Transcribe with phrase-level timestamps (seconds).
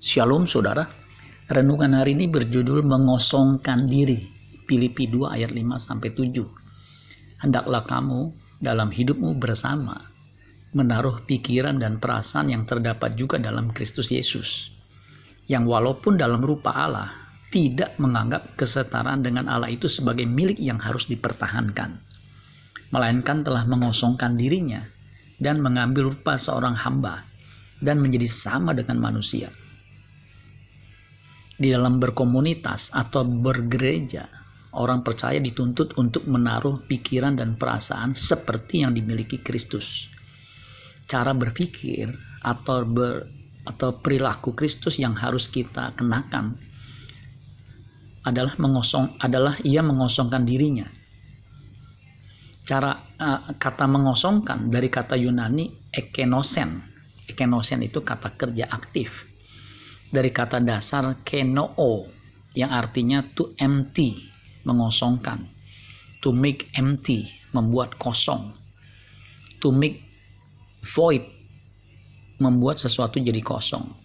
[0.00, 0.88] Shalom saudara.
[1.44, 4.16] Renungan hari ini berjudul mengosongkan diri.
[4.64, 6.40] Filipi 2 ayat 5 sampai 7.
[7.44, 8.32] Hendaklah kamu
[8.64, 10.00] dalam hidupmu bersama
[10.72, 14.72] menaruh pikiran dan perasaan yang terdapat juga dalam Kristus Yesus.
[15.52, 17.12] Yang walaupun dalam rupa Allah
[17.52, 22.00] tidak menganggap kesetaraan dengan Allah itu sebagai milik yang harus dipertahankan.
[22.88, 24.80] Melainkan telah mengosongkan dirinya
[25.36, 27.28] dan mengambil rupa seorang hamba
[27.84, 29.52] dan menjadi sama dengan manusia
[31.60, 34.24] di dalam berkomunitas atau bergereja,
[34.72, 40.08] orang percaya dituntut untuk menaruh pikiran dan perasaan seperti yang dimiliki Kristus.
[41.04, 42.08] Cara berpikir
[42.40, 43.28] atau ber,
[43.68, 46.56] atau perilaku Kristus yang harus kita kenakan
[48.24, 50.88] adalah mengosong adalah ia mengosongkan dirinya.
[52.64, 56.88] Cara uh, kata mengosongkan dari kata Yunani ekenosen.
[57.28, 59.29] Ekenosen itu kata kerja aktif
[60.10, 62.10] dari kata dasar kenoo
[62.58, 64.26] yang artinya to empty,
[64.66, 65.46] mengosongkan.
[66.20, 68.52] To make empty, membuat kosong.
[69.64, 70.02] To make
[70.92, 71.24] void,
[72.42, 73.96] membuat sesuatu jadi kosong.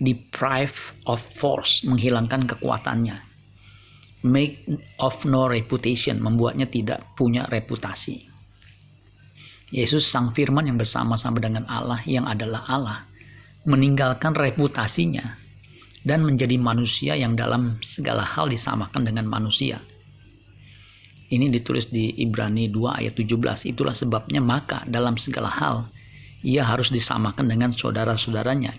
[0.00, 0.74] Deprive
[1.06, 3.20] of force, menghilangkan kekuatannya.
[4.24, 4.64] Make
[4.98, 8.32] of no reputation, membuatnya tidak punya reputasi.
[9.68, 12.98] Yesus sang firman yang bersama-sama dengan Allah yang adalah Allah
[13.64, 15.40] meninggalkan reputasinya
[16.04, 19.80] dan menjadi manusia yang dalam segala hal disamakan dengan manusia.
[21.32, 23.72] Ini ditulis di Ibrani 2 ayat 17.
[23.72, 25.88] Itulah sebabnya maka dalam segala hal
[26.44, 28.76] ia harus disamakan dengan saudara-saudaranya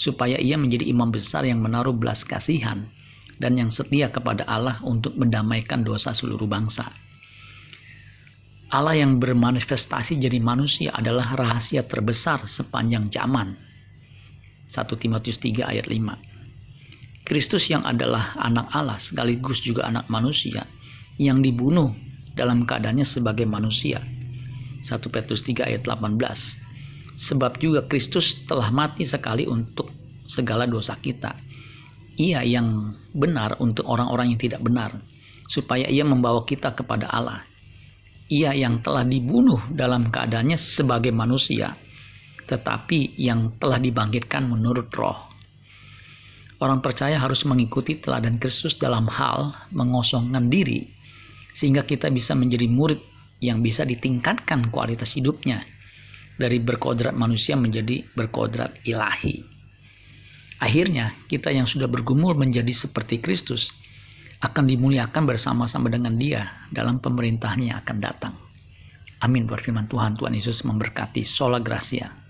[0.00, 2.88] supaya ia menjadi imam besar yang menaruh belas kasihan
[3.36, 6.88] dan yang setia kepada Allah untuk mendamaikan dosa seluruh bangsa.
[8.72, 13.54] Allah yang bermanifestasi jadi manusia adalah rahasia terbesar sepanjang zaman
[14.74, 17.22] 1 Timotius 3 ayat 5.
[17.22, 20.66] Kristus yang adalah anak Allah sekaligus juga anak manusia
[21.14, 21.94] yang dibunuh
[22.34, 24.02] dalam keadaannya sebagai manusia.
[24.82, 26.18] 1 Petrus 3 ayat 18.
[27.14, 29.94] Sebab juga Kristus telah mati sekali untuk
[30.26, 31.38] segala dosa kita.
[32.18, 34.98] Ia yang benar untuk orang-orang yang tidak benar,
[35.46, 37.46] supaya ia membawa kita kepada Allah.
[38.26, 41.78] Ia yang telah dibunuh dalam keadaannya sebagai manusia,
[42.44, 45.34] tetapi yang telah dibangkitkan menurut roh.
[46.62, 50.86] Orang percaya harus mengikuti teladan Kristus dalam hal mengosongkan diri,
[51.52, 53.00] sehingga kita bisa menjadi murid
[53.42, 55.66] yang bisa ditingkatkan kualitas hidupnya
[56.40, 59.44] dari berkodrat manusia menjadi berkodrat ilahi.
[60.62, 63.74] Akhirnya, kita yang sudah bergumul menjadi seperti Kristus
[64.40, 68.34] akan dimuliakan bersama-sama dengan Dia dalam pemerintahannya yang akan datang.
[69.20, 69.44] Amin.
[69.48, 71.24] Berfirman Tuhan, Tuhan Yesus memberkati.
[71.24, 72.23] Sola Gracia.